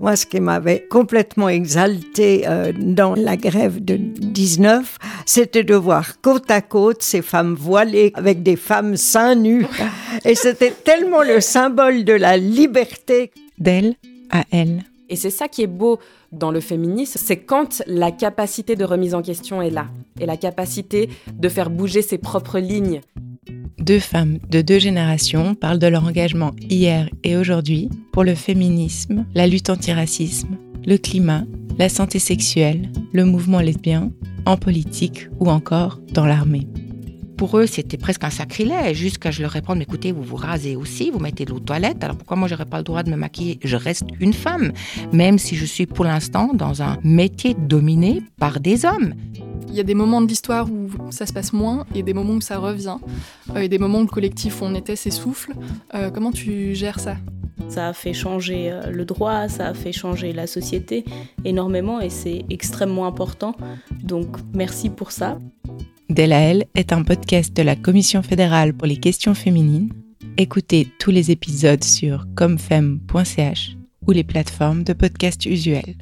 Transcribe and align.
Moi, 0.00 0.16
ce 0.16 0.26
qui 0.26 0.40
m'avait 0.40 0.88
complètement 0.90 1.48
exalté 1.48 2.48
euh, 2.48 2.72
dans 2.76 3.14
la 3.14 3.36
grève 3.36 3.82
de 3.84 3.94
19, 3.96 4.98
c'était 5.24 5.62
de 5.62 5.76
voir 5.76 6.20
côte 6.20 6.50
à 6.50 6.60
côte 6.62 7.00
ces 7.02 7.22
femmes 7.22 7.54
voilées 7.54 8.10
avec 8.14 8.42
des 8.42 8.56
femmes 8.56 8.96
seins 8.96 9.36
nus. 9.36 9.64
Et 10.24 10.34
c'était 10.34 10.72
tellement 10.72 11.22
le 11.22 11.40
symbole 11.40 12.04
de 12.04 12.12
la 12.12 12.36
liberté. 12.36 13.30
D'elle 13.58 13.94
à 14.30 14.42
elle. 14.50 14.82
Et 15.08 15.14
c'est 15.14 15.30
ça 15.30 15.46
qui 15.46 15.62
est 15.62 15.68
beau 15.68 16.00
dans 16.32 16.50
le 16.50 16.58
féminisme, 16.58 17.20
c'est 17.22 17.36
quand 17.36 17.80
la 17.86 18.10
capacité 18.10 18.74
de 18.74 18.84
remise 18.84 19.14
en 19.14 19.22
question 19.22 19.62
est 19.62 19.70
là, 19.70 19.86
et 20.18 20.26
la 20.26 20.36
capacité 20.36 21.08
de 21.32 21.48
faire 21.48 21.70
bouger 21.70 22.02
ses 22.02 22.18
propres 22.18 22.58
lignes. 22.58 23.00
Deux 23.84 24.00
femmes 24.00 24.38
de 24.48 24.62
deux 24.62 24.78
générations 24.78 25.54
parlent 25.54 25.78
de 25.78 25.86
leur 25.86 26.04
engagement 26.04 26.52
hier 26.70 27.10
et 27.22 27.36
aujourd'hui 27.36 27.90
pour 28.12 28.24
le 28.24 28.34
féminisme, 28.34 29.26
la 29.34 29.46
lutte 29.46 29.68
anti-racisme, 29.68 30.56
le 30.86 30.96
climat, 30.96 31.44
la 31.78 31.90
santé 31.90 32.18
sexuelle, 32.18 32.88
le 33.12 33.26
mouvement 33.26 33.60
lesbien, 33.60 34.10
en 34.46 34.56
politique 34.56 35.28
ou 35.38 35.50
encore 35.50 36.00
dans 36.14 36.24
l'armée. 36.24 36.66
Pour 37.36 37.58
eux, 37.58 37.66
c'était 37.66 37.98
presque 37.98 38.24
un 38.24 38.30
sacrilège, 38.30 38.96
jusqu'à 38.96 39.30
je 39.30 39.42
leur 39.42 39.50
réponds, 39.50 39.74
mais 39.74 39.82
écoutez, 39.82 40.12
vous 40.12 40.22
vous 40.22 40.36
rasez 40.36 40.76
aussi, 40.76 41.10
vous 41.10 41.18
mettez 41.18 41.44
de 41.44 41.50
l'eau 41.50 41.58
toilette, 41.58 42.02
alors 42.02 42.16
pourquoi 42.16 42.38
moi 42.38 42.48
j'aurais 42.48 42.64
pas 42.64 42.78
le 42.78 42.84
droit 42.84 43.02
de 43.02 43.10
me 43.10 43.16
maquiller? 43.16 43.58
Je 43.62 43.76
reste 43.76 44.06
une 44.18 44.32
femme, 44.32 44.72
même 45.12 45.38
si 45.38 45.56
je 45.56 45.66
suis 45.66 45.84
pour 45.84 46.06
l'instant 46.06 46.54
dans 46.54 46.80
un 46.80 46.96
métier 47.02 47.54
dominé 47.54 48.22
par 48.38 48.60
des 48.60 48.86
hommes. 48.86 49.12
Il 49.74 49.78
y 49.78 49.80
a 49.80 49.82
des 49.82 49.94
moments 49.94 50.22
de 50.22 50.28
l'histoire 50.28 50.70
où 50.70 50.88
ça 51.10 51.26
se 51.26 51.32
passe 51.32 51.52
moins 51.52 51.84
et 51.96 52.04
des 52.04 52.14
moments 52.14 52.34
où 52.34 52.40
ça 52.40 52.58
revient. 52.58 52.98
Euh, 53.56 53.58
et 53.58 53.68
des 53.68 53.78
moments 53.78 53.98
où 53.98 54.02
le 54.02 54.06
collectif 54.06 54.62
où 54.62 54.66
on 54.66 54.74
était 54.76 54.94
s'essouffle. 54.94 55.52
Euh, 55.94 56.10
comment 56.10 56.30
tu 56.30 56.76
gères 56.76 57.00
ça? 57.00 57.16
Ça 57.68 57.88
a 57.88 57.92
fait 57.92 58.12
changer 58.12 58.70
euh, 58.70 58.92
le 58.92 59.04
droit, 59.04 59.48
ça 59.48 59.66
a 59.66 59.74
fait 59.74 59.90
changer 59.90 60.32
la 60.32 60.46
société 60.46 61.04
énormément 61.44 62.00
et 62.00 62.08
c'est 62.08 62.44
extrêmement 62.50 63.04
important. 63.04 63.56
Donc 64.04 64.36
merci 64.52 64.90
pour 64.90 65.10
ça. 65.10 65.38
Delael 66.08 66.66
est 66.76 66.92
un 66.92 67.02
podcast 67.02 67.52
de 67.56 67.62
la 67.64 67.74
Commission 67.74 68.22
fédérale 68.22 68.74
pour 68.74 68.86
les 68.86 68.98
questions 68.98 69.34
féminines. 69.34 69.92
Écoutez 70.36 70.86
tous 71.00 71.10
les 71.10 71.32
épisodes 71.32 71.82
sur 71.82 72.28
comfem.ch 72.36 73.76
ou 74.06 74.12
les 74.12 74.22
plateformes 74.22 74.84
de 74.84 74.92
podcast 74.92 75.44
usuelles. 75.46 75.96